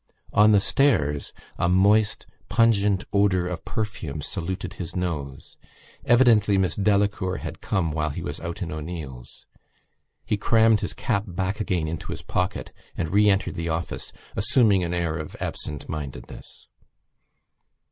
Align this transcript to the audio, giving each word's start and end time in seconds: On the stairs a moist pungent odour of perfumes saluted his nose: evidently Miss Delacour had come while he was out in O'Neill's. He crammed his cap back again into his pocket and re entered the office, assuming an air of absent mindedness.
On 0.33 0.51
the 0.51 0.59
stairs 0.59 1.31
a 1.59 1.69
moist 1.69 2.25
pungent 2.49 3.03
odour 3.13 3.45
of 3.45 3.63
perfumes 3.65 4.25
saluted 4.27 4.73
his 4.73 4.95
nose: 4.95 5.57
evidently 6.05 6.57
Miss 6.57 6.75
Delacour 6.75 7.37
had 7.37 7.61
come 7.61 7.91
while 7.91 8.09
he 8.09 8.23
was 8.23 8.39
out 8.39 8.63
in 8.63 8.71
O'Neill's. 8.71 9.45
He 10.25 10.37
crammed 10.37 10.79
his 10.81 10.93
cap 10.93 11.25
back 11.27 11.59
again 11.59 11.87
into 11.87 12.11
his 12.11 12.23
pocket 12.23 12.73
and 12.97 13.11
re 13.13 13.29
entered 13.29 13.53
the 13.53 13.69
office, 13.69 14.11
assuming 14.35 14.83
an 14.83 14.95
air 14.95 15.19
of 15.19 15.35
absent 15.39 15.87
mindedness. 15.87 16.67